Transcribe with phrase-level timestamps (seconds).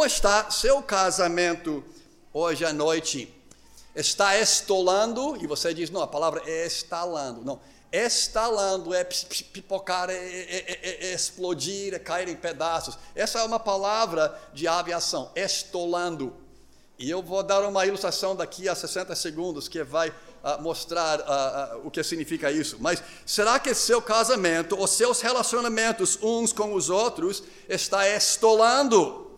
[0.00, 1.84] como está seu casamento
[2.32, 3.30] hoje à noite?
[3.94, 7.44] Está estolando, e você diz, não, a palavra é estalando.
[7.44, 7.60] Não,
[7.92, 12.96] estalando é pipocar, é, é, é, é, explodir, é cair em pedaços.
[13.14, 16.34] Essa é uma palavra de aviação, estolando.
[16.98, 21.76] E eu vou dar uma ilustração daqui a 60 segundos que vai uh, mostrar uh,
[21.76, 22.78] uh, o que significa isso.
[22.80, 29.29] Mas será que seu casamento ou seus relacionamentos uns com os outros está estolando?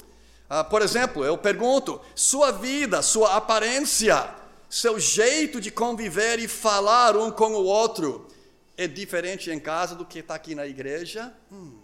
[0.69, 4.29] Por exemplo, eu pergunto: sua vida, sua aparência,
[4.69, 8.29] seu jeito de conviver e falar um com o outro
[8.77, 11.33] é diferente em casa do que está aqui na igreja?
[11.51, 11.79] Hum.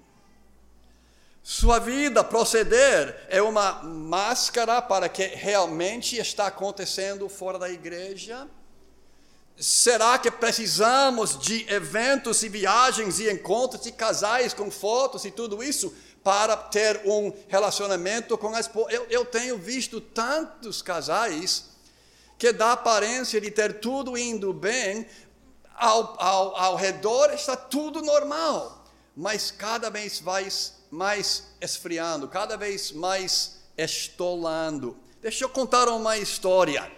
[1.42, 8.46] Sua vida, proceder, é uma máscara para que realmente está acontecendo fora da igreja?
[9.60, 15.64] Será que precisamos de eventos e viagens e encontros de casais com fotos e tudo
[15.64, 15.92] isso
[16.22, 18.92] para ter um relacionamento com a esposa?
[18.92, 21.70] Eu, eu tenho visto tantos casais
[22.38, 25.04] que dá aparência de ter tudo indo bem,
[25.74, 28.84] ao, ao, ao redor está tudo normal,
[29.16, 34.96] mas cada vez mais, mais esfriando, cada vez mais estolando.
[35.20, 36.88] Deixa eu contar uma história,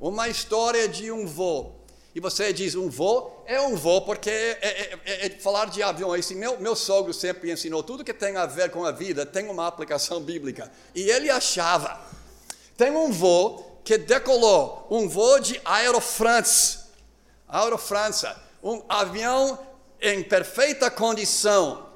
[0.00, 1.79] uma história de um vô.
[2.14, 5.82] E você diz, um vô é um vô, porque é, é, é, é falar de
[5.82, 6.12] avião.
[6.12, 9.48] Assim, meu, meu sogro sempre ensinou, tudo que tem a ver com a vida tem
[9.48, 10.70] uma aplicação bíblica.
[10.94, 12.00] E ele achava,
[12.76, 16.80] tem um vô que decolou, um vô de Aero France,
[17.48, 19.58] Aero França, um avião
[20.00, 21.86] em perfeita condição,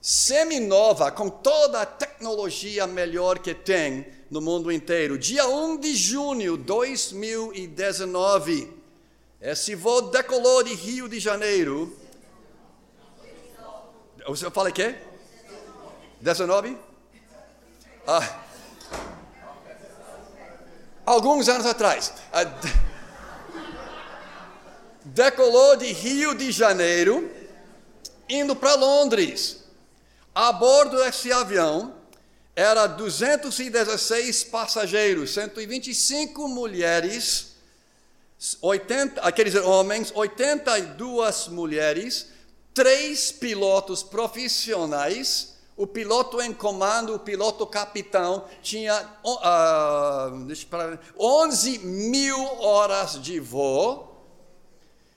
[0.00, 5.18] semi-nova, com toda a tecnologia melhor que tem no mundo inteiro.
[5.18, 8.75] Dia 1 de junho de 2019,
[9.40, 11.96] esse voo decolou de Rio de Janeiro.
[14.26, 14.96] Você fala quê?
[16.20, 16.76] 19?
[18.06, 18.40] Ah.
[21.04, 22.12] Alguns anos atrás.
[22.32, 22.44] Ah,
[25.04, 27.30] decolou de Rio de Janeiro,
[28.28, 29.64] indo para Londres.
[30.34, 31.94] A bordo desse avião
[32.56, 37.55] era 216 passageiros, 125 mulheres,
[38.60, 42.28] 80, aqueles homens, 82 mulheres,
[42.74, 45.56] três pilotos profissionais.
[45.76, 50.46] O piloto em comando, o piloto capitão, tinha uh,
[51.18, 54.16] 11 mil horas de voo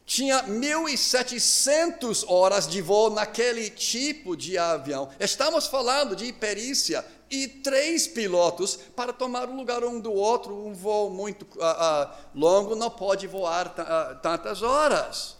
[0.09, 5.07] tinha 1.700 horas de voo naquele tipo de avião.
[5.19, 10.55] Estamos falando de perícia e três pilotos para tomar o lugar um do outro.
[10.55, 15.37] Um voo muito uh, uh, longo não pode voar uh, tantas horas.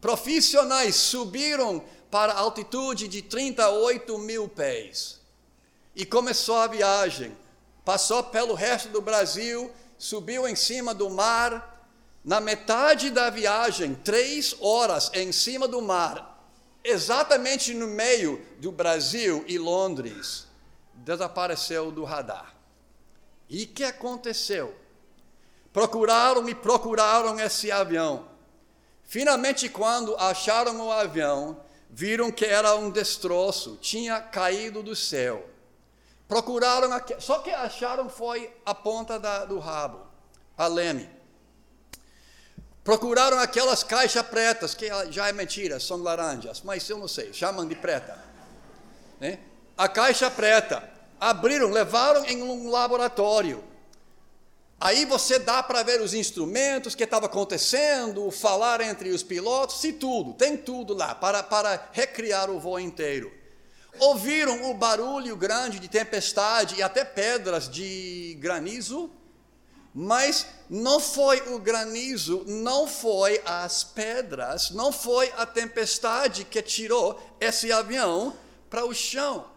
[0.00, 5.20] Profissionais subiram para a altitude de 38 mil pés
[5.94, 7.36] e começou a viagem.
[7.84, 11.72] Passou pelo resto do Brasil, subiu em cima do mar
[12.24, 16.46] na metade da viagem, três horas em cima do mar,
[16.84, 20.46] exatamente no meio do Brasil e Londres,
[21.02, 22.54] desapareceu do radar.
[23.48, 24.74] E o que aconteceu?
[25.72, 28.28] Procuraram e procuraram esse avião.
[29.04, 35.48] Finalmente, quando acharam o avião, viram que era um destroço, tinha caído do céu.
[36.28, 36.88] Procuraram,
[37.18, 40.06] só que acharam foi a ponta da, do rabo,
[40.56, 41.10] a leme.
[42.82, 47.66] Procuraram aquelas caixas pretas, que já é mentira, são laranjas, mas eu não sei, chamam
[47.66, 48.18] de preta.
[49.20, 49.38] Né?
[49.76, 50.88] A caixa preta,
[51.20, 53.62] abriram, levaram em um laboratório.
[54.80, 59.92] Aí você dá para ver os instrumentos que estava acontecendo, falar entre os pilotos e
[59.92, 63.32] tudo, tem tudo lá para, para recriar o voo inteiro.
[63.98, 69.10] Ouviram o barulho grande de tempestade e até pedras de granizo
[69.94, 77.20] mas não foi o granizo, não foi as pedras, não foi a tempestade que tirou
[77.38, 78.34] esse avião
[78.70, 79.51] para o chão.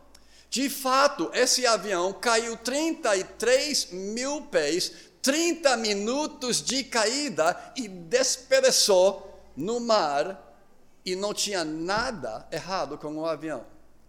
[0.55, 4.89] De fato, esse avião caiu 33 mil pés,
[5.21, 10.57] 30 minutos de caída e despedaçou no mar
[11.05, 13.65] e não tinha nada errado com o avião.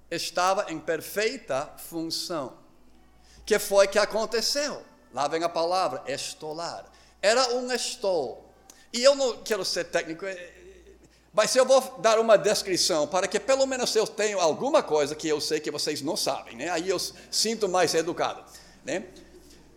[0.08, 2.56] Estava em perfeita função.
[3.44, 4.84] que foi que aconteceu?
[5.12, 6.86] Lá vem a palavra, estolar.
[7.20, 8.54] Era um estol.
[8.92, 10.55] E eu não quero ser técnico, eh,
[11.36, 15.28] mas eu vou dar uma descrição para que pelo menos eu tenha alguma coisa que
[15.28, 16.70] eu sei que vocês não sabem, né?
[16.70, 16.98] Aí eu
[17.30, 18.42] sinto mais educado,
[18.82, 19.04] né?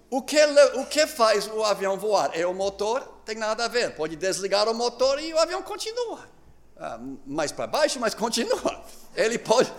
[0.09, 0.41] O que,
[0.75, 2.31] o que faz o avião voar?
[2.33, 3.01] É o motor?
[3.25, 3.93] Tem nada a ver.
[3.93, 6.21] Pode desligar o motor e o avião continua.
[6.77, 6.97] Ah,
[7.27, 8.81] mais para baixo, mas continua.
[9.13, 9.71] Ele pode,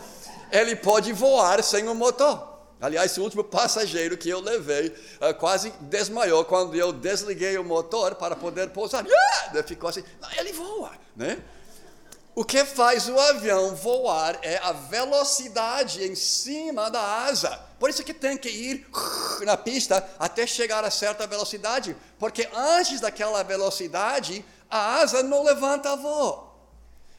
[0.53, 2.61] ele pode voar sem o motor.
[2.79, 8.15] Aliás, o último passageiro que eu levei uh, quase desmaiou quando eu desliguei o motor
[8.17, 9.05] para poder pousar.
[9.07, 9.63] Ah!
[9.63, 10.05] Ficou assim,
[10.39, 11.43] ele voa, né?
[12.35, 17.61] O que faz o avião voar é a velocidade em cima da asa.
[17.79, 18.87] Por isso que tem que ir
[19.43, 25.97] na pista até chegar a certa velocidade, porque antes daquela velocidade, a asa não levanta
[25.97, 26.49] voo.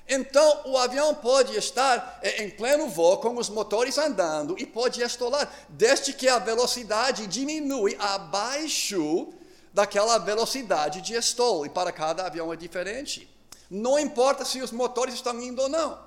[0.08, 5.02] Então, o avião pode estar é, em pleno voo com os motores andando e pode
[5.02, 9.30] estolar, desde que a velocidade diminui abaixo
[9.74, 11.66] daquela velocidade de estolo.
[11.66, 13.30] E para cada avião é diferente.
[13.74, 15.98] Não importa se os motores estão indo ou não.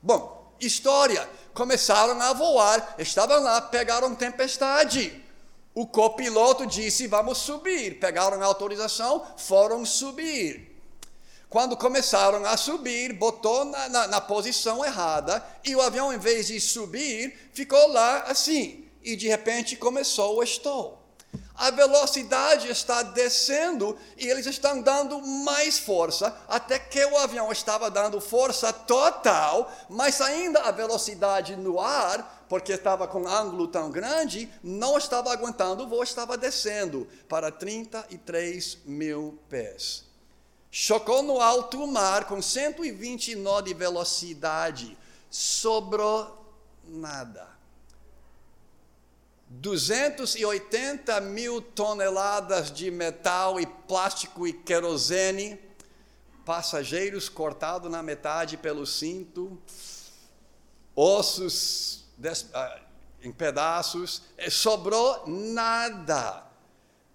[0.00, 1.28] Bom, história.
[1.52, 5.24] Começaram a voar, estavam lá, pegaram tempestade.
[5.74, 7.98] O copiloto disse: Vamos subir.
[7.98, 10.80] Pegaram a autorização, foram subir.
[11.50, 16.46] Quando começaram a subir, botou na, na, na, posição errada e o avião, em vez
[16.46, 18.88] de subir, ficou lá assim.
[19.02, 20.98] E de repente começou o estouro
[21.58, 27.90] a velocidade está descendo e eles estão dando mais força, até que o avião estava
[27.90, 33.90] dando força total, mas ainda a velocidade no ar, porque estava com um ângulo tão
[33.90, 40.04] grande, não estava aguentando, o voo estava descendo para 33 mil pés.
[40.70, 44.96] Chocou no alto mar com 120 nós de velocidade,
[45.28, 46.38] sobrou
[46.84, 47.57] nada
[49.50, 55.58] 280 mil toneladas de metal e plástico e querosene,
[56.44, 59.58] passageiros cortados na metade pelo cinto,
[60.94, 62.80] ossos des, uh,
[63.22, 66.44] em pedaços, sobrou nada,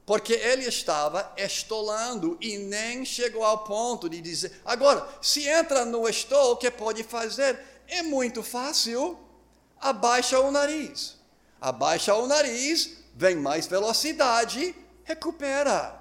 [0.05, 4.59] porque ele estava estolando e nem chegou ao ponto de dizer.
[4.65, 7.59] Agora, se entra no estol, o que pode fazer?
[7.87, 9.19] É muito fácil,
[9.79, 11.22] abaixa o nariz
[11.63, 14.75] abaixa o nariz, vem mais velocidade,
[15.05, 15.97] recupera.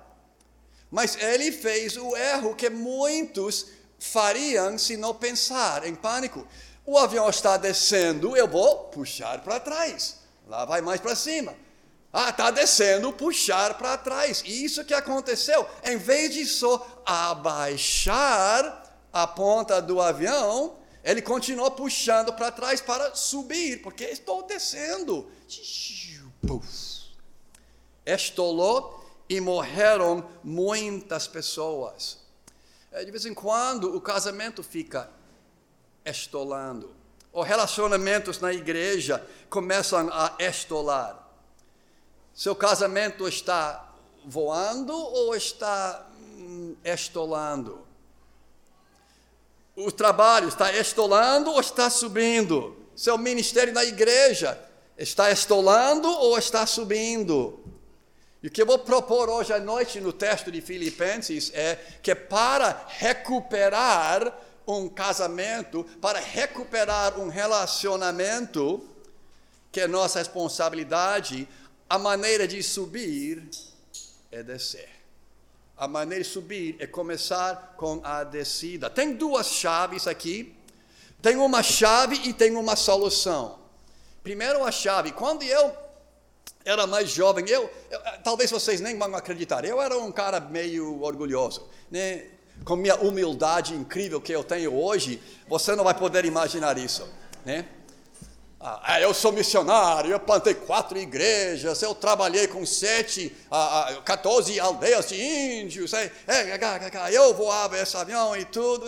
[0.90, 6.44] Mas ele fez o erro que muitos fariam se não pensar em pânico.
[6.84, 10.16] O avião está descendo, eu vou puxar para trás.
[10.48, 11.54] Lá vai mais para cima.
[12.12, 14.42] Ah, está descendo, puxar para trás.
[14.44, 15.64] Isso que aconteceu.
[15.84, 18.82] Em vez de só abaixar
[19.12, 25.30] a ponta do avião, ele continuou puxando para trás para subir, porque estou descendo.
[28.06, 32.18] Estolou e morreram muitas pessoas.
[32.90, 35.10] É, de vez em quando o casamento fica
[36.04, 36.94] estolando.
[37.32, 41.26] Os relacionamentos na igreja começam a estolar.
[42.34, 43.94] Seu casamento está
[44.24, 47.86] voando ou está hum, estolando?
[49.74, 52.76] O trabalho está estolando ou está subindo?
[52.94, 54.58] Seu ministério na igreja
[54.98, 57.58] está estolando ou está subindo?
[58.42, 62.14] E o que eu vou propor hoje à noite no texto de Filipenses é que
[62.14, 64.36] para recuperar
[64.66, 68.86] um casamento, para recuperar um relacionamento,
[69.70, 71.48] que é nossa responsabilidade,
[71.88, 73.48] a maneira de subir
[74.30, 75.01] é descer.
[75.76, 78.88] A maneira de subir é começar com a descida.
[78.88, 80.54] Tem duas chaves aqui.
[81.20, 83.58] Tem uma chave e tem uma solução.
[84.22, 85.12] Primeiro a chave.
[85.12, 85.72] Quando eu
[86.64, 91.02] era mais jovem, eu, eu, talvez vocês nem vão acreditar, eu era um cara meio
[91.02, 92.26] orgulhoso, né?
[92.64, 97.08] Com minha humildade incrível que eu tenho hoje, você não vai poder imaginar isso,
[97.44, 97.66] né?
[98.64, 104.66] Ah, eu sou missionário, eu plantei quatro igrejas, eu trabalhei com sete, ah, 14 ah,
[104.66, 108.86] aldeias de índios, é, é, eu voava esse avião e tudo.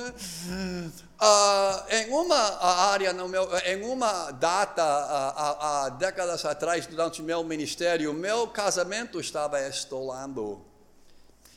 [1.19, 8.15] Ah, em uma área, no meu, em uma data, há, décadas atrás, durante meu ministério,
[8.15, 10.65] meu casamento estava estolando.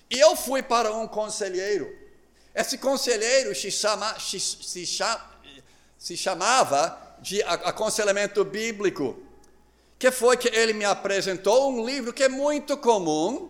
[0.09, 1.87] E eu fui para um conselheiro.
[2.55, 4.87] Esse conselheiro se, chama, se, se,
[5.99, 9.17] se chamava de aconselhamento bíblico,
[9.97, 13.49] que foi que ele me apresentou um livro que é muito comum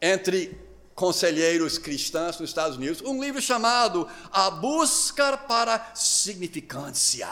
[0.00, 0.58] entre
[0.94, 7.28] conselheiros cristãos nos Estados Unidos, um livro chamado A Busca para Significância,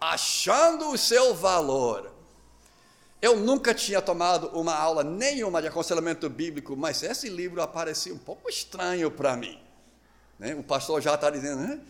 [0.00, 2.12] achando o seu valor.
[3.20, 8.18] Eu nunca tinha tomado uma aula nenhuma de aconselhamento bíblico, mas esse livro aparecia um
[8.18, 9.58] pouco estranho para mim.
[10.38, 10.54] Né?
[10.54, 11.80] O pastor já está dizendo, né?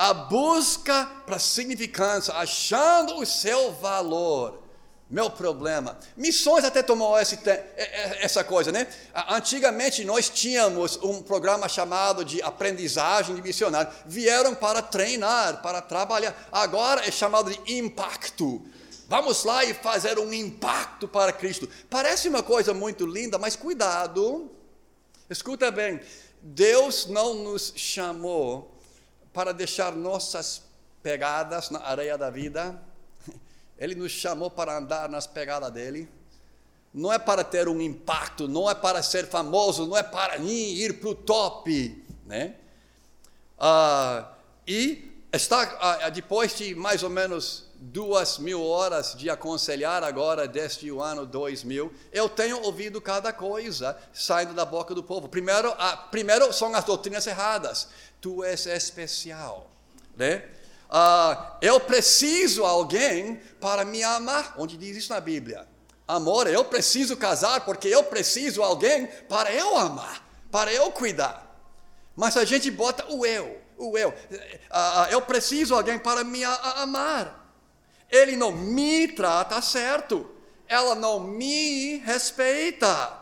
[0.00, 4.62] A busca para significância, achando o seu valor.
[5.10, 5.98] Meu problema.
[6.16, 7.38] Missões até tomou esse,
[8.18, 8.86] essa coisa, né?
[9.28, 13.92] Antigamente nós tínhamos um programa chamado de aprendizagem de missionário.
[14.06, 16.48] Vieram para treinar, para trabalhar.
[16.50, 18.62] Agora é chamado de impacto.
[19.06, 21.68] Vamos lá e fazer um impacto para Cristo.
[21.90, 24.50] Parece uma coisa muito linda, mas cuidado.
[25.28, 26.00] Escuta bem,
[26.40, 28.69] Deus não nos chamou
[29.32, 30.62] para deixar nossas
[31.02, 32.80] pegadas na areia da vida.
[33.78, 36.08] Ele nos chamou para andar nas pegadas dele.
[36.92, 40.98] Não é para ter um impacto, não é para ser famoso, não é para ir
[40.98, 42.56] para o top, né?
[43.56, 44.32] Ah,
[44.66, 50.92] e está ah, depois de mais ou menos duas mil horas de aconselhar agora desde
[50.92, 55.28] o ano 2000, eu tenho ouvido cada coisa saindo da boca do povo.
[55.28, 57.88] Primeiro, a, primeiro são as doutrinas erradas.
[58.20, 59.70] Tu és especial,
[60.14, 60.44] né?
[60.90, 64.54] Ah, eu preciso alguém para me amar.
[64.58, 65.66] Onde diz isso na Bíblia?
[66.06, 71.46] Amor, eu preciso casar porque eu preciso alguém para eu amar, para eu cuidar.
[72.14, 74.12] Mas a gente bota o eu, o eu.
[74.68, 77.39] Ah, eu preciso alguém para me amar.
[78.10, 80.30] Ele não me trata certo.
[80.66, 83.18] Ela não me respeita.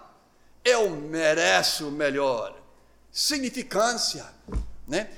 [0.65, 2.57] Eu mereço melhor.
[3.11, 4.27] Significância,
[4.87, 5.11] né?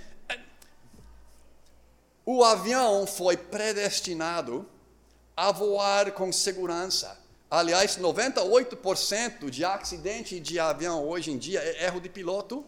[2.25, 4.69] O avião foi predestinado
[5.37, 7.19] a voar com segurança.
[7.50, 12.65] Aliás, 98% de acidente de avião hoje em dia é erro de piloto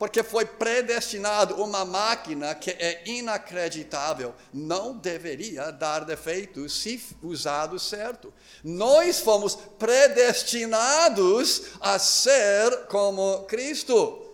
[0.00, 8.32] porque foi predestinado uma máquina que é inacreditável, não deveria dar defeitos se usado certo.
[8.64, 14.26] Nós fomos predestinados a ser como Cristo.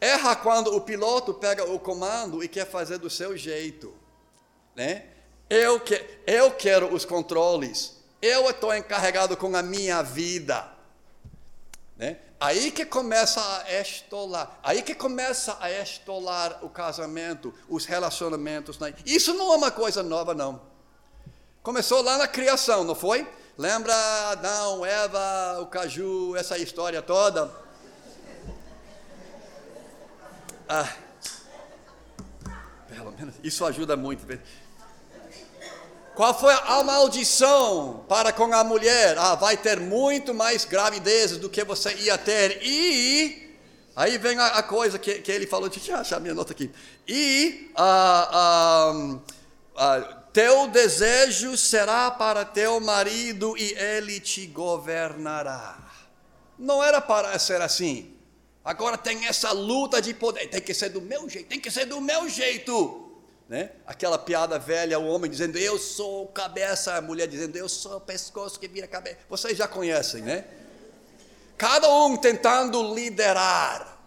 [0.00, 3.94] Erra quando o piloto pega o comando e quer fazer do seu jeito,
[4.74, 5.08] né?
[5.50, 7.98] Eu, que, eu quero os controles.
[8.22, 10.72] Eu estou encarregado com a minha vida,
[11.98, 12.16] né?
[12.40, 18.78] Aí que começa a estolar, aí que começa a estolar o casamento, os relacionamentos.
[18.78, 18.94] Né?
[19.04, 20.62] Isso não é uma coisa nova, não.
[21.62, 23.28] Começou lá na criação, não foi?
[23.58, 23.92] Lembra
[24.30, 27.50] Adão, Eva, o caju, essa história toda?
[30.68, 30.88] Ah,
[32.88, 34.24] pelo menos isso ajuda muito.
[36.18, 39.16] Qual foi a maldição para com a mulher?
[39.16, 42.58] Ah, vai ter muito mais gravidezes do que você ia ter.
[42.60, 43.56] E
[43.94, 46.72] aí vem a, a coisa que, que, ele falou, deixa eu achar minha nota aqui.
[47.06, 49.18] E ah, ah,
[49.76, 50.00] ah,
[50.32, 55.78] teu desejo será para teu marido e ele te governará.
[56.58, 58.12] Não era para ser assim.
[58.64, 60.48] Agora tem essa luta de poder.
[60.48, 63.07] Tem que ser do meu jeito, tem que ser do meu jeito.
[63.48, 63.70] Né?
[63.86, 68.00] Aquela piada velha, o homem dizendo, eu sou cabeça, a mulher dizendo, eu sou o
[68.00, 69.16] pescoço que vira cabeça.
[69.28, 70.44] Vocês já conhecem, né?
[71.56, 73.98] Cada um tentando liderar.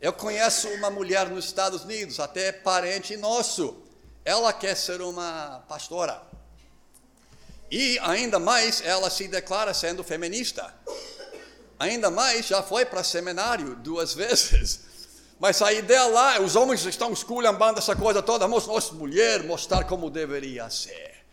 [0.00, 3.80] Eu conheço uma mulher nos Estados Unidos, até parente nosso.
[4.24, 6.20] Ela quer ser uma pastora.
[7.70, 10.74] E ainda mais, ela se declara sendo feminista.
[11.78, 14.89] Ainda mais, já foi para seminário duas vezes.
[15.40, 20.10] Mas a ideia lá, os homens estão esculhambando essa coisa toda, nós mulher mostrar como
[20.10, 21.24] deveria ser.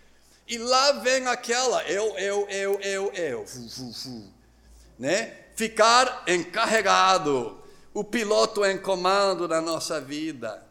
[0.47, 4.23] E lá vem aquela, eu, eu, eu, eu, eu, fu, fu, fu,
[4.97, 5.33] né?
[5.57, 7.59] Ficar encarregado,
[7.93, 10.65] o piloto em comando da nossa vida.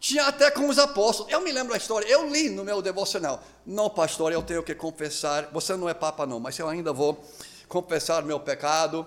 [0.00, 1.30] Tinha até com os apóstolos.
[1.30, 3.42] Eu me lembro da história, eu li no meu devocional.
[3.66, 5.50] Não, pastor, eu tenho que confessar.
[5.52, 7.22] Você não é papa, não, mas eu ainda vou
[7.68, 9.06] confessar meu pecado.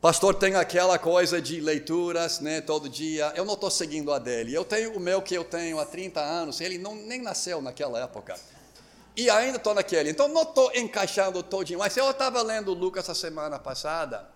[0.00, 3.32] Pastor tem aquela coisa de leituras, né, todo dia.
[3.34, 4.54] Eu não estou seguindo a dele.
[4.54, 6.60] Eu tenho o meu que eu tenho há 30 anos.
[6.60, 8.36] Ele não, nem nasceu naquela época.
[9.16, 10.08] E ainda estou naquele.
[10.08, 11.80] Então não estou encaixando todinho.
[11.80, 14.28] Mas eu estava lendo Lucas a semana passada.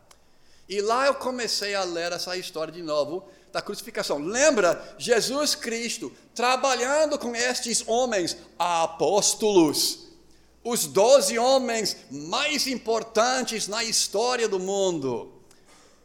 [0.69, 4.19] E lá eu comecei a ler essa história de novo da crucificação.
[4.19, 10.09] Lembra Jesus Cristo trabalhando com estes homens apóstolos.
[10.65, 15.41] Os doze homens mais importantes na história do mundo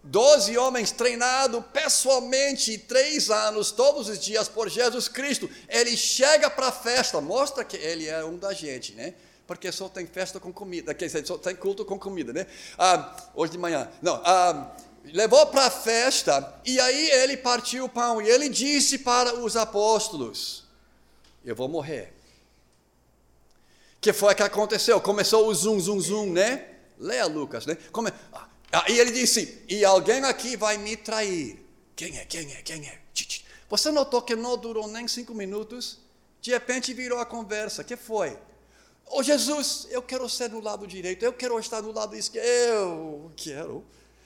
[0.03, 5.49] Doze homens treinados pessoalmente, três anos, todos os dias por Jesus Cristo.
[5.67, 9.13] Ele chega para a festa, mostra que ele é um da gente, né?
[9.45, 12.47] Porque só tem festa com comida, quer dizer, só tem culto com comida, né?
[12.77, 13.89] Ah, hoje de manhã.
[14.01, 14.75] Não, ah,
[15.05, 19.55] levou para a festa e aí ele partiu o pão e ele disse para os
[19.55, 20.65] apóstolos:
[21.43, 22.13] Eu vou morrer.
[23.99, 25.01] que foi que aconteceu?
[25.01, 26.65] Começou o zum, zum, zum, né?
[26.99, 27.77] Leia Lucas, né?
[27.91, 28.11] Come...
[28.71, 31.65] Aí ele disse: E alguém aqui vai me trair.
[31.95, 32.25] Quem é?
[32.25, 32.61] Quem é?
[32.61, 32.99] Quem é?
[33.69, 35.99] Você notou que não durou nem cinco minutos?
[36.41, 37.83] De repente virou a conversa.
[37.83, 38.31] que foi?
[39.09, 42.45] Ô oh, Jesus, eu quero ser do lado direito, eu quero estar do lado esquerdo.
[42.45, 43.85] Eu quero.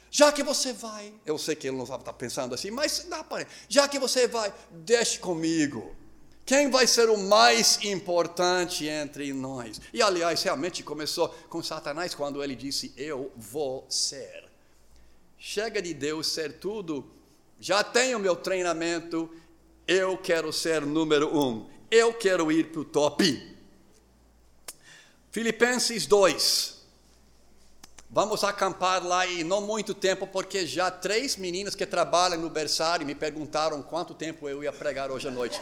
[0.10, 3.48] Já que você vai, eu sei que ele não estava pensando assim, mas dá para.
[3.70, 5.96] Já que você vai, deixe comigo.
[6.46, 9.80] Quem vai ser o mais importante entre nós?
[9.94, 14.44] E aliás, realmente começou com Satanás quando ele disse: Eu vou ser.
[15.38, 17.10] Chega de Deus ser tudo,
[17.60, 19.30] já tenho meu treinamento,
[19.88, 23.58] eu quero ser número um, eu quero ir para o top.
[25.32, 26.82] Filipenses 2.
[28.10, 33.08] Vamos acampar lá e não muito tempo, porque já três meninas que trabalham no berçário
[33.08, 35.60] me perguntaram quanto tempo eu ia pregar hoje à noite.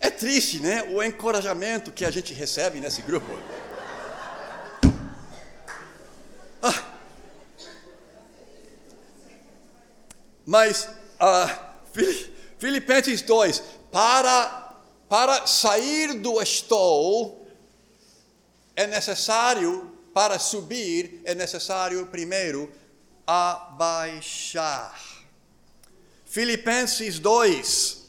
[0.00, 0.82] É triste, né?
[0.84, 3.30] O encorajamento que a gente recebe nesse grupo.
[6.62, 6.84] Ah.
[10.46, 10.88] Mas,
[11.18, 11.74] ah,
[12.58, 14.74] Filipenses 2, para,
[15.08, 17.46] para sair do estou,
[18.74, 22.72] é necessário, para subir, é necessário primeiro
[23.26, 24.98] abaixar.
[26.26, 27.99] Filipenses 2, uh,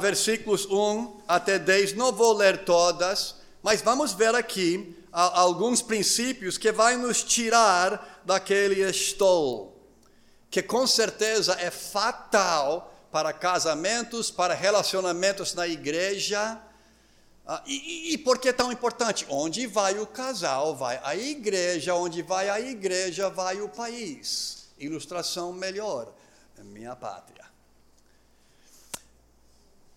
[0.00, 6.56] versículos 1 até 10, não vou ler todas, mas vamos ver aqui uh, alguns princípios
[6.56, 9.78] que vai nos tirar daquele estou,
[10.50, 16.58] que com certeza é fatal para casamentos, para relacionamentos na igreja.
[17.46, 19.26] Uh, e, e, por que é tão importante?
[19.28, 24.68] Onde vai o casal, vai a igreja, onde vai a igreja, vai o país.
[24.78, 26.12] Ilustração melhor,
[26.64, 27.51] minha pátria.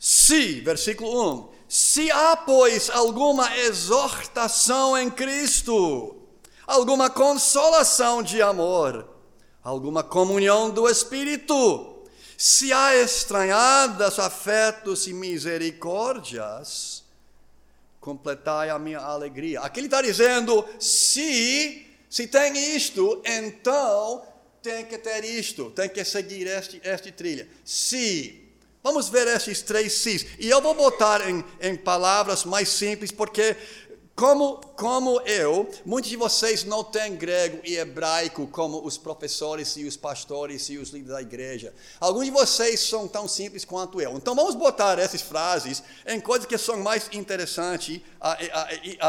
[0.07, 6.15] Se, versículo 1: Se há, pois, alguma exortação em Cristo,
[6.67, 9.09] alguma consolação de amor,
[9.63, 12.03] alguma comunhão do Espírito,
[12.37, 17.03] se há estranhadas afetos e misericórdias,
[17.99, 19.61] completai a minha alegria.
[19.61, 24.23] Aqui ele está dizendo: se, se tem isto, então
[24.61, 27.49] tem que ter isto, tem que seguir este, este trilha.
[27.63, 28.44] Se
[28.85, 30.27] Vamos ver esses três sis.
[30.37, 33.57] E eu vou botar em, em palavras mais simples, porque
[34.15, 39.85] como, como eu, muitos de vocês não têm grego e hebraico como os professores e
[39.85, 41.73] os pastores e os líderes da igreja.
[41.99, 44.15] Alguns de vocês são tão simples quanto eu.
[44.17, 48.01] Então vamos botar essas frases em coisas que são mais interessantes,
[48.83, 48.99] e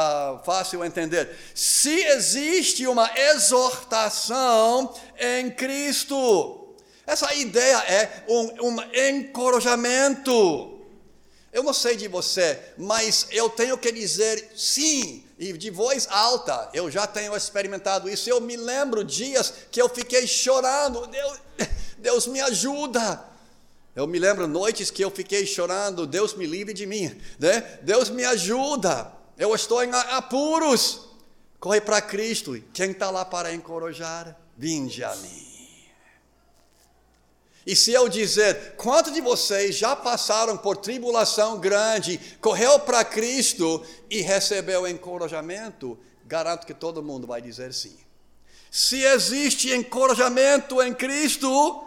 [0.42, 1.36] fácil entender.
[1.54, 6.65] Se existe uma exortação em Cristo,
[7.06, 8.76] essa ideia é um, um
[9.08, 10.72] encorajamento.
[11.52, 16.68] Eu não sei de você, mas eu tenho que dizer sim, e de voz alta.
[16.72, 18.28] Eu já tenho experimentado isso.
[18.28, 21.06] Eu me lembro dias que eu fiquei chorando.
[21.06, 21.38] Deus,
[21.98, 23.24] Deus me ajuda.
[23.94, 26.06] Eu me lembro noites que eu fiquei chorando.
[26.06, 27.18] Deus me livre de mim.
[27.38, 27.60] Né?
[27.82, 29.12] Deus me ajuda.
[29.38, 31.06] Eu estou em apuros.
[31.60, 32.62] Corre para Cristo.
[32.72, 34.38] Quem está lá para encorajar?
[34.56, 35.55] Vinde a mim.
[37.66, 43.84] E se eu dizer, quantos de vocês já passaram por tribulação grande, correu para Cristo
[44.08, 47.98] e recebeu encorajamento, garanto que todo mundo vai dizer sim.
[48.70, 51.84] Se existe encorajamento em Cristo,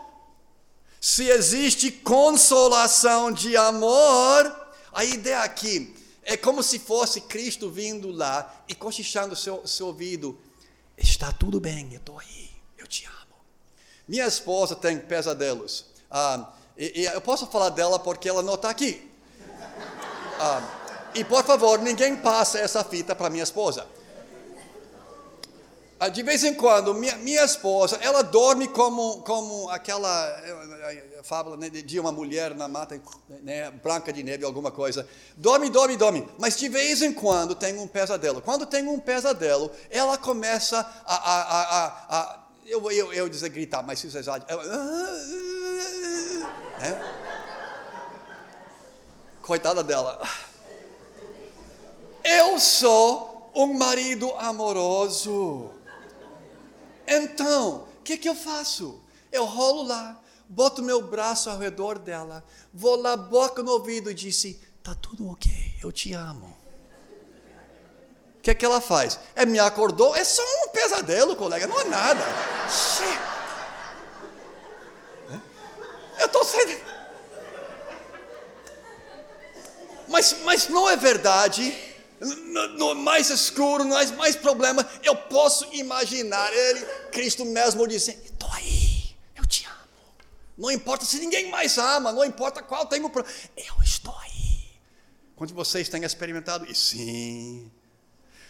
[0.99, 8.63] se existe consolação de amor, a ideia aqui é como se fosse Cristo vindo lá
[8.67, 10.37] e cochichando seu, seu ouvido:
[10.97, 13.18] está tudo bem, eu estou aí, eu te amo.
[14.09, 15.85] Minha esposa tem pesadelos.
[16.09, 19.07] Ah, e, e, eu posso falar dela porque ela não está aqui.
[20.39, 20.63] Ah,
[21.13, 23.85] e por favor, ninguém passa essa fita para minha esposa.
[25.99, 31.21] Ah, de vez em quando, minha, minha esposa, ela dorme como, como aquela eh, eh,
[31.21, 32.99] fábula né, de uma mulher na mata
[33.43, 35.07] né, branca de neve, alguma coisa.
[35.37, 36.27] Dorme, dorme, dorme.
[36.39, 38.41] Mas de vez em quando tem um pesadelo.
[38.41, 43.81] Quando tem um pesadelo, ela começa a, a, a, a eu, eu, eu dizer gritar,
[43.81, 44.47] mas se vocês acham.
[46.79, 47.19] É?
[49.41, 50.21] Coitada dela.
[52.23, 55.71] Eu sou um marido amoroso.
[57.07, 59.01] Então, o que, que eu faço?
[59.31, 64.13] Eu rolo lá, boto meu braço ao redor dela, vou lá, boca no ouvido e
[64.13, 65.51] disse: Tá tudo ok,
[65.81, 66.58] eu te amo.
[68.39, 69.19] O que, é que ela faz?
[69.35, 72.23] É me acordou, é só um pesadelo, colega, não é nada.
[76.17, 76.79] Eu estou sendo.
[80.07, 81.77] Mas, mas não é verdade.
[82.21, 88.21] No, no, mais escuro, no mais, mais problema, eu posso imaginar ele, Cristo mesmo, dizendo:
[88.23, 89.75] Estou aí, eu te amo.
[90.57, 94.29] Não importa se ninguém mais ama, não importa qual tem o problema, eu estou aí.
[95.35, 96.97] Quando vocês têm experimentado isso?
[96.97, 97.71] Sim,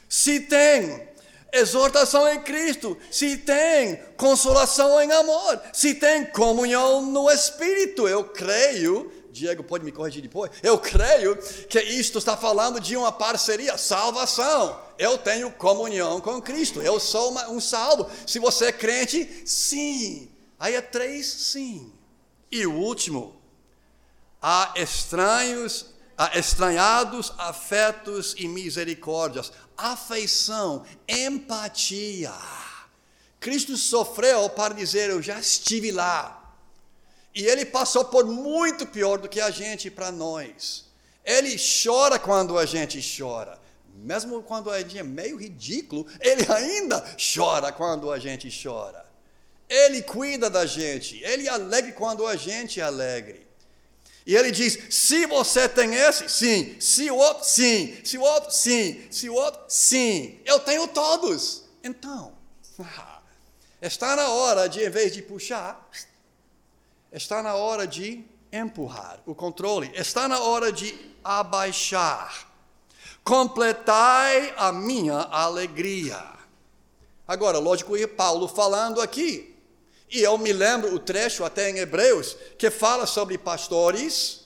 [0.10, 1.08] se tem
[1.54, 8.08] exortação em Cristo, se tem consolação em amor, se tem comunhão no Espírito.
[8.08, 13.12] Eu creio, Diego pode me corrigir depois, eu creio que isto está falando de uma
[13.12, 14.80] parceria, salvação.
[14.98, 18.10] Eu tenho comunhão com Cristo, eu sou uma, um salvo.
[18.26, 20.30] Se você é crente, sim.
[20.60, 21.93] Aí é três, sim.
[22.52, 23.39] E o último,
[24.41, 25.88] há estranhos
[26.34, 32.34] estranhados afetos e misericórdias, afeição, empatia.
[33.39, 36.36] Cristo sofreu para dizer: Eu já estive lá.
[37.34, 40.86] E ele passou por muito pior do que a gente para nós.
[41.23, 43.58] Ele chora quando a gente chora.
[43.95, 47.03] Mesmo quando a gente é meio ridículo, ele ainda
[47.34, 49.05] chora quando a gente chora.
[49.69, 53.48] Ele cuida da gente, ele é alegre quando a gente é alegre.
[54.30, 56.80] E ele diz: se você tem esse, sim.
[56.80, 57.98] Se o outro, sim.
[58.04, 59.08] Se o outro, sim.
[59.10, 60.39] Se o outro, sim.
[60.46, 61.63] Eu tenho todos.
[61.84, 62.32] Então,
[63.82, 65.89] está na hora de, em vez de puxar,
[67.12, 69.89] está na hora de empurrar o controle.
[69.96, 72.48] Está na hora de abaixar.
[73.24, 76.24] Completai a minha alegria.
[77.28, 79.48] Agora, lógico, e Paulo falando aqui.
[80.10, 84.41] E eu me lembro o trecho até em Hebreus que fala sobre pastores.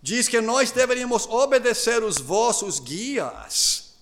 [0.00, 3.94] Diz que nós deveríamos obedecer os vossos guias,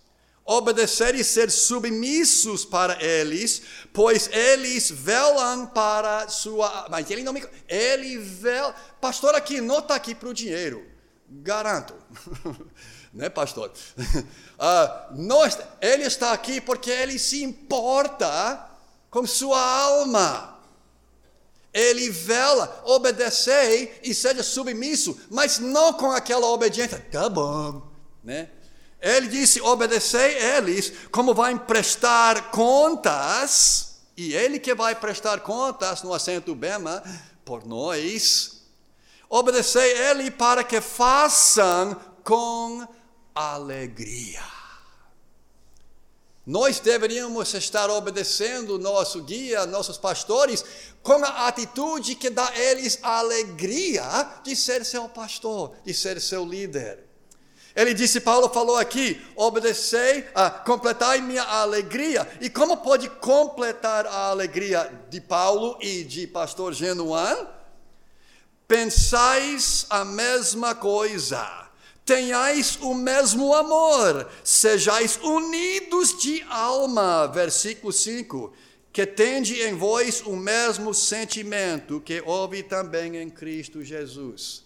[0.44, 6.86] obedecer e ser submissos para eles, pois eles velam para sua.
[6.90, 7.42] Mas ele não me.
[7.68, 8.74] Ele vela.
[9.00, 10.86] Pastor aqui não está aqui para o dinheiro,
[11.28, 11.94] garanto.
[13.12, 13.72] né, pastor?
[13.98, 18.68] Uh, nós, ele está aqui porque ele se importa
[19.10, 20.59] com sua alma.
[21.72, 26.98] Ele vela, obedecei e seja submisso, mas não com aquela obediência.
[27.10, 27.82] Tá bom,
[28.24, 28.50] né?
[29.00, 36.12] Ele disse: obedecei eles, como vai prestar contas, e ele que vai prestar contas no
[36.12, 37.02] assento Bema
[37.44, 38.62] por nós.
[39.28, 42.86] Obedecei ele para que façam com
[43.34, 44.59] alegria.
[46.50, 50.64] Nós deveríamos estar obedecendo nosso guia, nossos pastores,
[51.00, 54.02] com a atitude que dá a eles a alegria
[54.42, 57.04] de ser seu pastor, de ser seu líder.
[57.72, 62.28] Ele disse, Paulo falou aqui, obedecei, ah, completai minha alegria.
[62.40, 67.46] E como pode completar a alegria de Paulo e de pastor Genuan?
[68.66, 71.59] Pensais a mesma coisa
[72.04, 77.26] tenhais o mesmo amor, sejais unidos de alma.
[77.28, 78.52] Versículo 5.
[78.92, 84.64] Que tende em vós o mesmo sentimento que houve também em Cristo Jesus.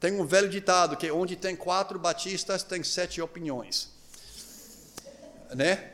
[0.00, 3.90] Tem um velho ditado que onde tem quatro batistas tem sete opiniões.
[5.54, 5.92] Né?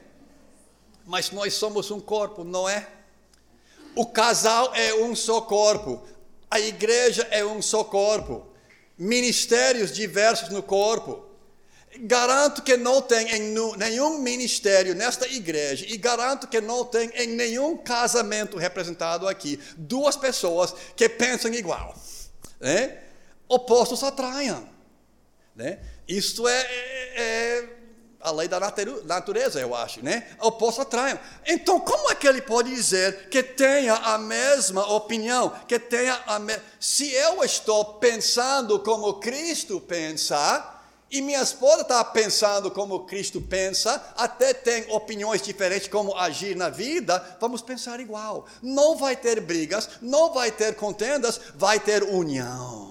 [1.05, 2.89] Mas nós somos um corpo, não é?
[3.95, 6.03] O casal é um só corpo.
[6.51, 8.50] A igreja é um só corpo
[9.01, 11.25] ministérios diversos no corpo.
[12.03, 17.29] Garanto que não tem em nenhum ministério nesta igreja, e garanto que não tem em
[17.29, 21.97] nenhum casamento representado aqui, duas pessoas que pensam igual.
[22.61, 22.99] Né?
[23.49, 24.69] Opostos atraiam.
[25.57, 25.81] Né?
[26.07, 27.69] Isto é, é, é
[28.21, 28.61] a lei da
[29.05, 30.27] natureza, eu acho, né?
[30.41, 31.19] Oposto atraiam.
[31.47, 36.39] Então, como é que ele pode dizer que tenha a mesma opinião, que tenha a
[36.39, 36.55] me...
[36.79, 40.77] Se eu estou pensando como Cristo pensa,
[41.11, 46.69] e minha esposa está pensando como Cristo pensa, até tem opiniões diferentes como agir na
[46.69, 48.47] vida, vamos pensar igual.
[48.63, 52.90] Não vai ter brigas, não vai ter contendas, vai ter união.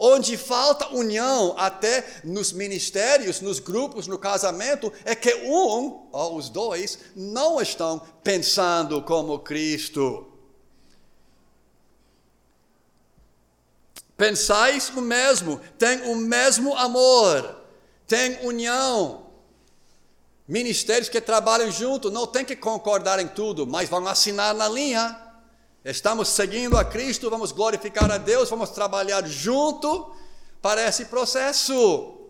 [0.00, 6.48] Onde falta união até nos ministérios, nos grupos, no casamento, é que um ou os
[6.48, 10.24] dois não estão pensando como Cristo.
[14.16, 17.60] Pensais o mesmo, tem o mesmo amor,
[18.06, 19.26] tem união.
[20.46, 25.27] Ministérios que trabalham junto não tem que concordar em tudo, mas vão assinar na linha.
[25.88, 30.14] Estamos seguindo a Cristo, vamos glorificar a Deus, vamos trabalhar junto
[30.60, 32.28] para esse processo.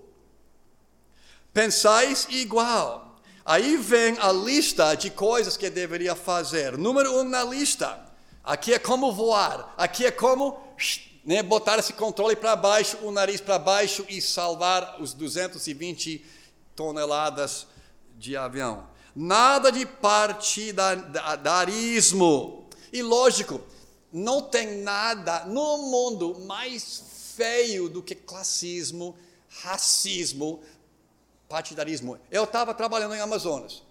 [1.53, 3.17] Pensais igual.
[3.45, 6.79] Aí vem a lista de coisas que deveria fazer.
[6.79, 7.99] Número um na lista.
[8.45, 9.75] Aqui é como voar.
[9.77, 10.57] Aqui é como
[11.25, 16.25] né, botar esse controle para baixo, o nariz para baixo e salvar os 220
[16.77, 17.67] toneladas
[18.17, 18.87] de avião.
[19.17, 22.68] Nada de partidarismo.
[22.93, 23.61] E lógico,
[24.13, 27.03] não tem nada no mundo mais
[27.37, 29.17] feio do que classismo,
[29.63, 30.61] racismo,
[31.49, 32.19] partidarismo.
[32.31, 33.83] Eu estava trabalhando em Amazonas.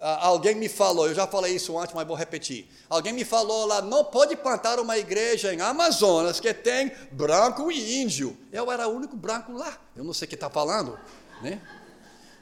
[0.00, 2.68] Ah, alguém me falou, eu já falei isso antes, mas vou repetir.
[2.88, 8.00] Alguém me falou lá, não pode plantar uma igreja em Amazonas que tem branco e
[8.00, 8.36] índio.
[8.52, 9.76] Eu era o único branco lá.
[9.96, 10.96] Eu não sei o que está falando,
[11.42, 11.60] né?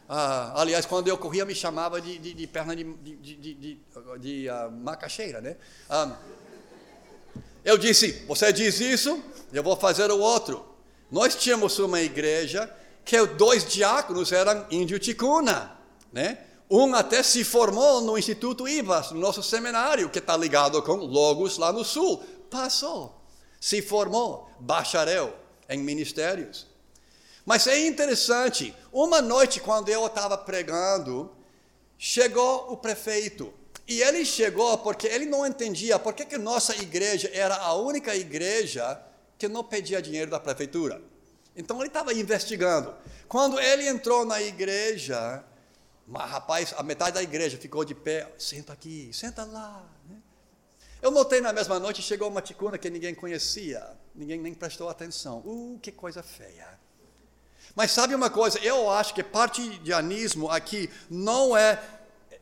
[0.08, 5.40] Ah, aliás, quando eu corria, me chamava de, de, de perna de, de, uh, macaxeira,
[5.40, 5.56] né?
[5.90, 6.16] Ah,
[7.64, 9.20] eu disse, você diz isso,
[9.52, 10.64] eu vou fazer o outro.
[11.10, 12.72] Nós tínhamos uma igreja
[13.04, 15.76] que dois diáconos eram índio ticuna,
[16.12, 16.38] né?
[16.70, 21.58] Um até se formou no Instituto IVAS, no nosso seminário, que está ligado com Logos
[21.58, 22.22] lá no Sul.
[22.50, 23.20] Passou,
[23.60, 25.34] se formou, bacharel
[25.68, 26.66] em ministérios.
[27.46, 31.30] Mas é interessante, uma noite, quando eu estava pregando,
[31.96, 33.54] chegou o prefeito.
[33.86, 38.16] E ele chegou porque ele não entendia por que, que nossa igreja era a única
[38.16, 39.00] igreja
[39.38, 41.00] que não pedia dinheiro da prefeitura.
[41.54, 42.92] Então ele estava investigando.
[43.28, 45.44] Quando ele entrou na igreja,
[46.04, 49.88] mas, rapaz, a metade da igreja ficou de pé, senta aqui, senta lá.
[50.08, 50.16] Né?
[51.00, 55.38] Eu notei na mesma noite, chegou uma ticuna que ninguém conhecia, ninguém nem prestou atenção.
[55.46, 56.85] Uh, que coisa feia.
[57.76, 61.80] Mas sabe uma coisa, eu acho que partidianismo aqui não é,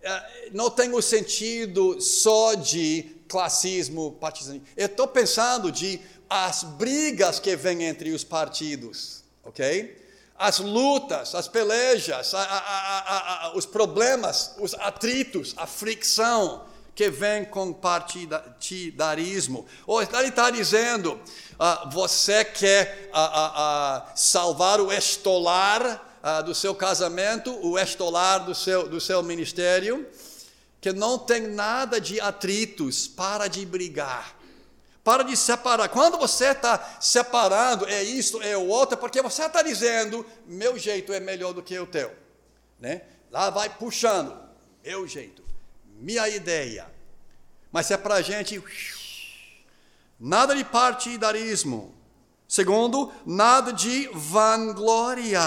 [0.01, 4.67] é não tem o sentido só de classismo, partidanismo.
[4.77, 10.05] Eu estou pensando de as brigas que vêm entre os partidos, ok?
[10.37, 17.45] as lutas, as pelejas, a, a, a, os problemas, os atritos, a fricção que vem
[17.45, 19.67] com partidarismo.
[19.87, 26.11] Ou ele está dizendo, uh, você quer uh, uh, salvar o estolar
[26.47, 30.09] do seu casamento, o estolar do seu, do seu ministério,
[30.81, 34.35] que não tem nada de atritos, para de brigar.
[35.03, 35.91] Para de separar.
[35.91, 41.13] Quando você está separando, é isso, é o outro, porque você está dizendo, meu jeito
[41.13, 42.11] é melhor do que o teu.
[42.81, 43.03] Né?
[43.31, 44.35] Lá vai puxando,
[44.83, 45.44] meu jeito,
[46.05, 46.87] minha ideia.
[47.73, 48.63] Mas é para a gente.
[50.21, 51.95] Nada de partidarismo.
[52.47, 55.41] Segundo, nada de vanglória.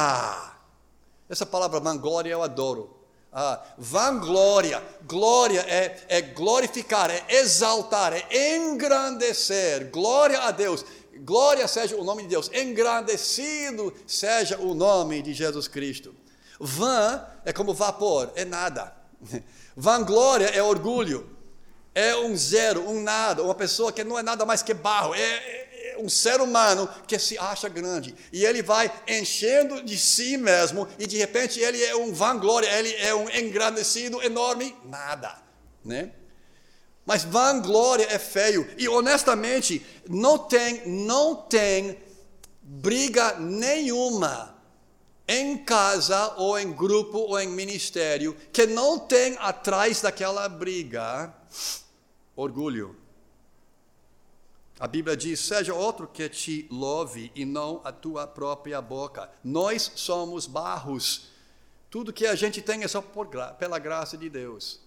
[1.30, 2.98] Essa palavra vanglória eu adoro.
[3.32, 9.92] Ah, vanglória, glória é, é glorificar, é exaltar, é engrandecer.
[9.92, 10.84] Glória a Deus.
[11.20, 12.50] Glória seja o nome de Deus.
[12.52, 16.16] Engrandecido seja o nome de Jesus Cristo.
[16.60, 18.96] Van é como vapor, é nada.
[19.80, 21.30] Vanglória é orgulho.
[21.94, 25.14] É um zero, um nada, uma pessoa que não é nada mais que barro.
[25.14, 25.68] É,
[26.00, 31.08] um ser humano que se acha grande e ele vai enchendo de si mesmo e
[31.08, 35.36] de repente ele é um vanglória, ele é um engrandecido enorme, nada,
[35.84, 36.12] né?
[37.04, 41.98] Mas vanglória é feio e honestamente não tem não tem
[42.62, 44.57] briga nenhuma
[45.28, 51.34] em casa ou em grupo ou em ministério que não tem atrás daquela briga
[52.36, 52.96] orgulho.
[54.80, 59.30] A Bíblia diz: seja outro que te louve e não a tua própria boca.
[59.44, 61.32] Nós somos barros.
[61.90, 64.80] Tudo que a gente tem é só por, pela graça de Deus.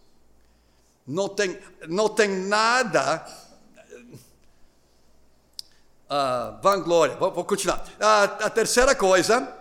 [1.07, 3.27] Não tem, não tem nada.
[6.09, 7.17] Uh, vanglória.
[7.17, 7.85] Vou, vou continuar.
[7.99, 9.60] Uh, a terceira coisa,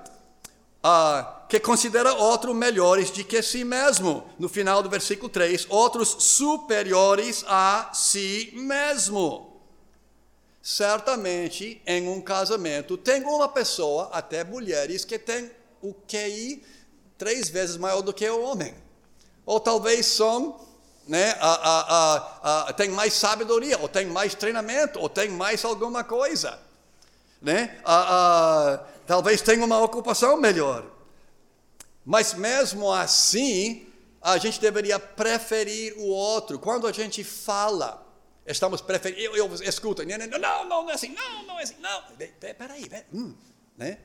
[0.83, 4.29] uh, que considera outros melhores de que si mesmo.
[4.37, 9.49] No final do versículo 3, outros superiores a si mesmo
[10.61, 15.49] certamente em um casamento tem uma pessoa, até mulheres, que tem
[15.81, 16.63] o QI
[17.17, 18.75] três vezes maior do que o homem.
[19.45, 20.59] Ou talvez são,
[21.07, 21.53] né, a,
[22.43, 26.59] a, a, tem mais sabedoria, ou tem mais treinamento, ou tem mais alguma coisa.
[27.41, 27.79] Né?
[29.10, 30.86] Talvez tenha uma ocupação melhor.
[32.06, 33.88] Mas mesmo assim,
[34.22, 36.60] a gente deveria preferir o outro.
[36.60, 38.06] Quando a gente fala,
[38.45, 39.22] Estamos preferindo.
[39.22, 42.02] Eu, eu escuto, não, não, não é assim, não, não é assim, não.
[42.39, 43.06] Peraí, peraí.
[43.13, 43.36] Hum,
[43.78, 44.00] né?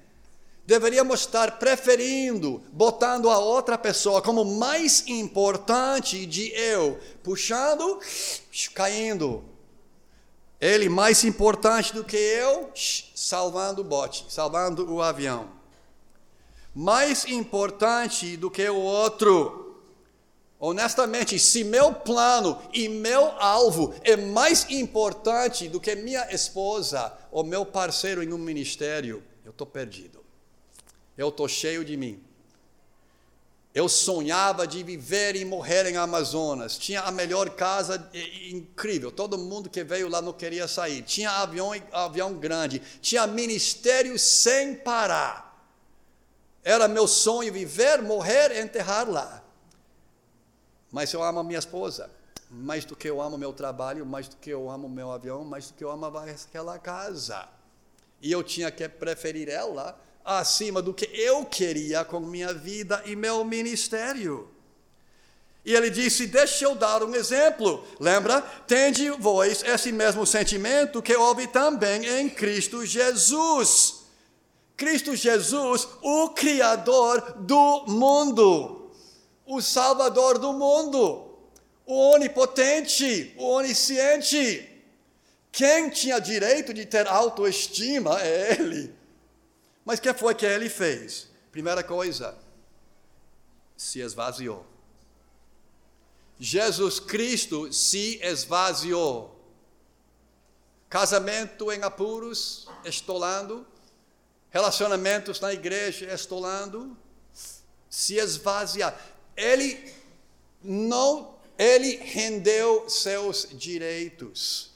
[0.67, 8.01] Deveríamos estar preferindo, botando a outra pessoa como mais importante de eu, puxando,
[8.75, 9.54] caindo.
[10.65, 12.71] Ele mais importante do que eu,
[13.15, 15.51] salvando o bote, salvando o avião.
[16.75, 19.61] Mais importante do que o outro
[20.59, 27.45] Honestamente, se meu plano e meu alvo é mais importante do que minha esposa ou
[27.45, 30.25] meu parceiro em um ministério, eu estou perdido.
[31.19, 32.25] Eu estou cheio de mim.
[33.75, 36.79] Eu sonhava de viver e morrer em Amazonas.
[36.79, 38.09] Tinha a melhor casa
[38.49, 39.11] incrível.
[39.11, 41.03] Todo mundo que veio lá não queria sair.
[41.03, 42.81] Tinha avião, avião grande.
[43.01, 45.45] Tinha ministério sem parar.
[46.63, 49.43] Era meu sonho viver, morrer, enterrar lá.
[50.93, 52.09] mas eu amo a minha esposa,
[52.49, 55.67] mais do que eu amo meu trabalho, mais do que eu amo meu avião, mais
[55.67, 57.49] do que eu amo aquela casa.
[58.23, 63.15] E eu tinha que preferir ela acima do que eu queria com minha vida e
[63.15, 64.49] meu ministério.
[65.65, 67.85] E ele disse: Deixa eu dar um exemplo.
[67.99, 68.41] Lembra?
[68.67, 74.03] Tende vós esse mesmo sentimento que houve também em Cristo Jesus.
[74.77, 78.91] Cristo Jesus, o Criador do mundo,
[79.47, 81.31] o Salvador do mundo,
[81.87, 84.69] o Onipotente, o Onisciente.
[85.53, 88.94] Quem tinha direito de ter autoestima é Ele.
[89.85, 91.29] Mas o que foi que Ele fez?
[91.53, 92.37] Primeira coisa,
[93.77, 94.67] se esvaziou.
[96.39, 99.31] Jesus Cristo se esvaziou.
[100.89, 103.67] Casamento em apuros, estolando.
[104.51, 106.97] Relacionamentos na igreja, estolando.
[107.89, 108.99] Se esvaziar.
[109.37, 109.93] Ele
[110.63, 114.71] não, ele rendeu seus direitos.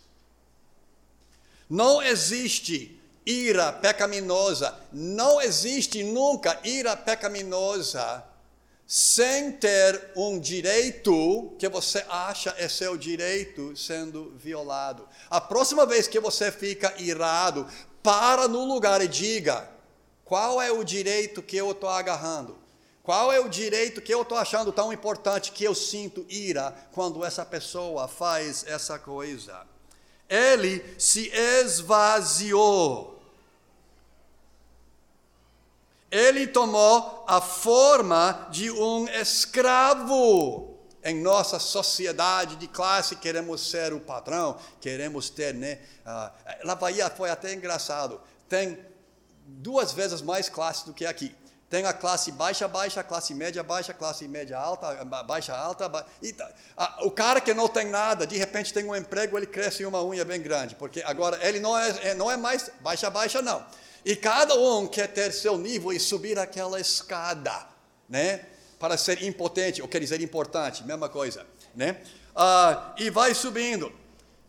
[1.68, 2.97] Não existe
[3.29, 8.25] ira pecaminosa, não existe nunca ira pecaminosa
[8.87, 15.07] sem ter um direito que você acha é seu direito sendo violado.
[15.29, 17.67] A próxima vez que você fica irado,
[18.03, 19.69] para no lugar e diga:
[20.25, 22.57] qual é o direito que eu estou agarrando?
[23.03, 27.23] Qual é o direito que eu estou achando tão importante que eu sinto ira quando
[27.23, 29.67] essa pessoa faz essa coisa?
[30.31, 33.17] Ele se esvaziou
[36.11, 40.77] ele tomou a forma de um escravo.
[41.05, 45.79] Em nossa sociedade de classe, queremos ser o patrão, queremos ter, né?
[46.05, 48.21] Uh, na Bahia foi até engraçado.
[48.49, 48.79] Tem
[49.47, 51.35] duas vezes mais classe do que aqui.
[51.71, 55.88] Tem a classe baixa, baixa, classe média, baixa, classe média alta, baixa, alta.
[55.88, 56.05] Ba...
[56.21, 59.85] E, uh, o cara que não tem nada, de repente tem um emprego, ele cresce
[59.85, 63.40] uma unha bem grande, porque agora ele não é, é não é mais baixa, baixa,
[63.40, 63.64] não.
[64.04, 67.66] E cada um quer ter seu nível e subir aquela escada,
[68.08, 68.46] né?
[68.78, 72.00] Para ser impotente, ou quer dizer importante, mesma coisa, né?
[72.34, 73.92] Ah, e vai subindo.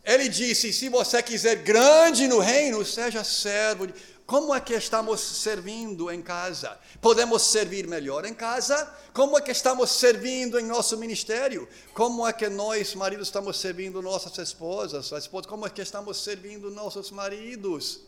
[0.03, 3.87] Ele disse: se você quiser grande no reino, seja servo.
[4.25, 6.77] Como é que estamos servindo em casa?
[7.01, 8.95] Podemos servir melhor em casa?
[9.11, 11.67] Como é que estamos servindo em nosso ministério?
[11.95, 15.09] Como é que nós, maridos, estamos servindo nossas esposas?
[15.47, 18.01] Como é que estamos servindo nossos maridos?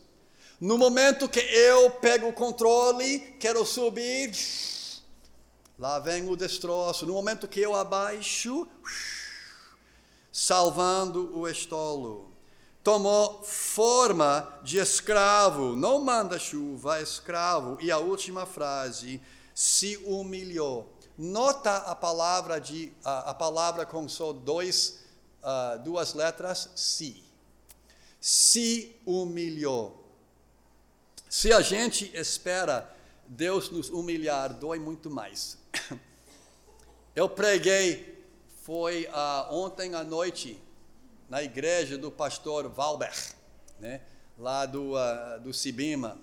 [0.62, 4.32] No momento que eu pego o controle, quero subir,
[5.76, 7.04] lá vem o destroço.
[7.04, 8.68] No momento que eu abaixo,
[10.30, 12.30] salvando o estolo.
[12.80, 17.76] Tomou forma de escravo, não manda chuva, é escravo.
[17.80, 19.20] E a última frase,
[19.52, 20.96] se humilhou.
[21.18, 25.00] Nota a palavra de a, a palavra com só dois,
[25.42, 27.24] uh, duas letras, se.
[28.20, 30.01] Se humilhou.
[31.32, 32.94] Se a gente espera
[33.26, 35.56] Deus nos humilhar, dói muito mais.
[37.16, 38.22] Eu preguei,
[38.60, 40.62] foi uh, ontem à noite,
[41.30, 43.10] na igreja do pastor Valber,
[43.80, 44.02] né,
[44.38, 46.18] lá do, uh, do Sibima.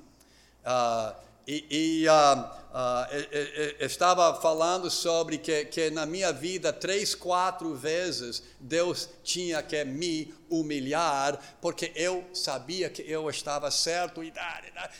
[0.61, 1.15] Uh,
[1.51, 1.65] e,
[2.03, 9.09] e uh, uh, estava falando sobre que, que na minha vida, três, quatro vezes, Deus
[9.23, 14.23] tinha que me humilhar, porque eu sabia que eu estava certo.
[14.23, 14.31] E,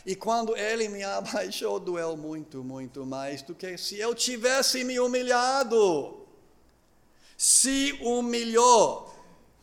[0.04, 4.98] e quando Ele me abaixou, doeu muito, muito mais do que se eu tivesse me
[4.98, 6.26] humilhado.
[7.36, 9.08] Se humilhou.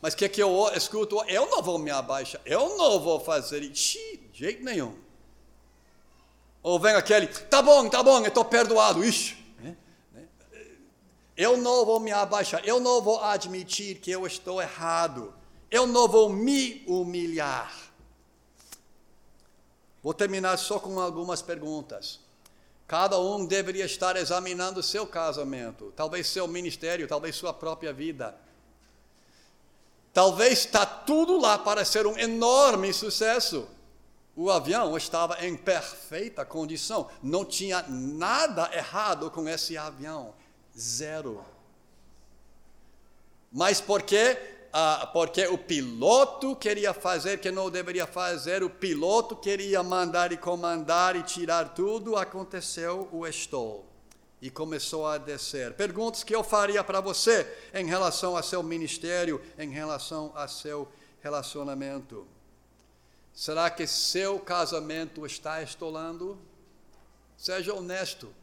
[0.02, 1.22] Mas o que, que eu escuto?
[1.28, 3.98] Eu não vou me abaixar, eu não vou fazer isso,
[4.32, 5.07] de jeito nenhum.
[6.68, 9.02] Ou vem aquele, tá bom, tá bom, eu estou perdoado.
[9.02, 9.78] Ixi, né?
[11.38, 15.34] eu não vou me abaixar, eu não vou admitir que eu estou errado,
[15.72, 17.74] eu não vou me humilhar.
[20.04, 22.20] Vou terminar só com algumas perguntas.
[22.86, 28.36] Cada um deveria estar examinando seu casamento, talvez seu ministério, talvez sua própria vida.
[30.14, 33.70] Talvez está tudo lá para ser um enorme sucesso.
[34.38, 40.32] O avião estava em perfeita condição, não tinha nada errado com esse avião,
[40.78, 41.44] zero.
[43.52, 44.38] Mas por quê?
[44.72, 50.38] Ah, porque o piloto queria fazer que não deveria fazer, o piloto queria mandar e
[50.38, 53.88] comandar e tirar tudo, aconteceu o estol
[54.40, 55.74] e começou a descer.
[55.74, 60.88] Perguntas que eu faria para você em relação a seu ministério, em relação a seu
[61.24, 62.37] relacionamento.
[63.38, 66.40] Será que seu casamento está estolando?
[67.38, 68.34] Seja honesto.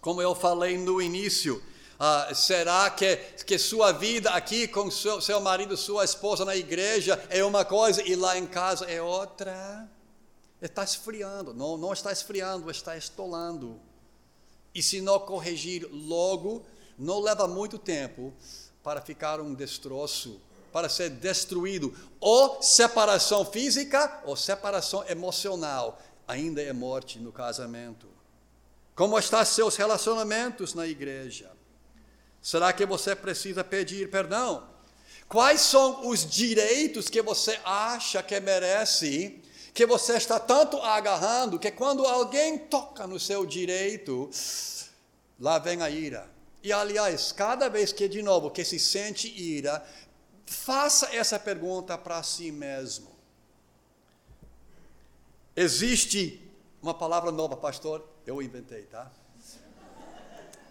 [0.00, 1.60] Como eu falei no início,
[1.98, 7.24] Ah, será que, que sua vida aqui com seu, seu marido, sua esposa na igreja
[7.28, 9.88] é uma coisa e lá em casa é outra?
[10.60, 11.52] Está esfriando.
[11.52, 13.80] Não, não está esfriando, está estolando.
[14.72, 16.64] E se não corrigir logo,
[16.98, 18.32] não leva muito tempo
[18.82, 20.40] para ficar um destroço,
[20.72, 21.94] para ser destruído.
[22.18, 26.00] Ou separação física ou separação emocional.
[26.26, 28.08] Ainda é morte no casamento.
[28.94, 31.50] Como estão seus relacionamentos na igreja?
[32.40, 34.68] Será que você precisa pedir perdão?
[35.28, 39.40] Quais são os direitos que você acha que merece
[39.72, 44.28] que você está tanto agarrando que quando alguém toca no seu direito,
[45.40, 46.30] lá vem a ira.
[46.62, 49.82] E aliás, cada vez que de novo que se sente ira,
[50.46, 53.10] faça essa pergunta para si mesmo.
[55.54, 56.42] Existe
[56.82, 58.04] uma palavra nova, pastor?
[58.26, 59.10] Eu inventei, tá?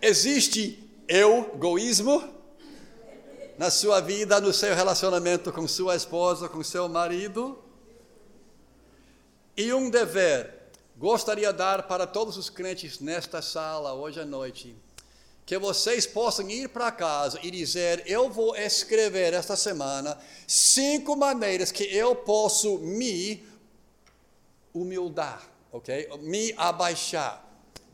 [0.01, 2.23] Existe egoísmo
[3.57, 7.63] na sua vida, no seu relacionamento com sua esposa, com seu marido?
[9.55, 14.75] E um dever, gostaria de dar para todos os crentes nesta sala hoje à noite,
[15.51, 21.73] que vocês possam ir para casa e dizer: Eu vou escrever esta semana cinco maneiras
[21.73, 23.45] que eu posso me
[24.73, 26.07] humildar, ok?
[26.21, 27.45] Me abaixar.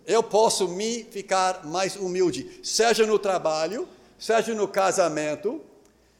[0.05, 3.89] Eu posso me ficar mais humilde, seja no trabalho,
[4.19, 5.59] seja no casamento,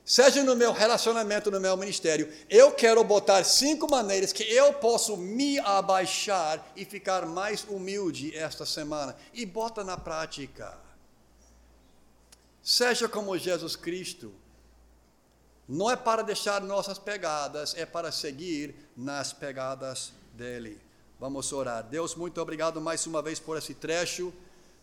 [0.03, 5.15] seja no meu relacionamento, no meu ministério, eu quero botar cinco maneiras que eu posso
[5.15, 9.15] me abaixar e ficar mais humilde esta semana.
[9.35, 10.86] E bota na prática.
[12.67, 14.33] Seja como Jesus Cristo.
[15.69, 20.77] Não é para deixar nossas pegadas, é para seguir nas pegadas dele.
[21.17, 21.81] Vamos orar.
[21.81, 24.33] Deus, muito obrigado mais uma vez por esse trecho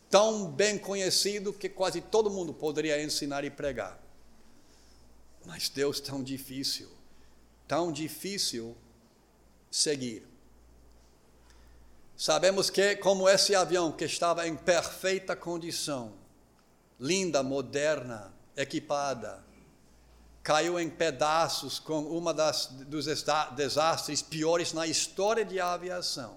[0.09, 4.01] tão bem conhecido que quase todo mundo poderia ensinar e pregar.
[5.45, 6.89] Mas Deus tão difícil,
[7.68, 8.74] tão difícil
[9.70, 10.26] seguir.
[12.16, 16.24] Sabemos que, como esse avião que estava em perfeita condição,
[16.99, 19.42] linda, moderna, equipada,
[20.42, 23.07] caiu em pedaços com uma das dos
[23.57, 26.36] desastres piores na história de aviação.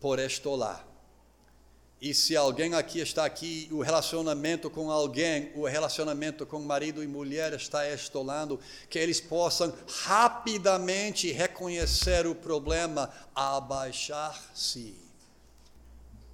[0.00, 0.86] Por estolar.
[2.00, 7.08] E se alguém aqui está aqui, o relacionamento com alguém, o relacionamento com marido e
[7.08, 15.07] mulher está estolando, que eles possam rapidamente reconhecer o problema, abaixar-se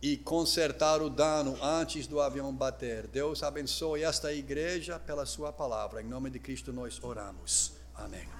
[0.05, 3.07] e consertar o dano antes do avião bater.
[3.07, 6.03] Deus abençoe esta igreja pela sua palavra.
[6.03, 7.73] Em nome de Cristo nós oramos.
[7.95, 8.35] Amém.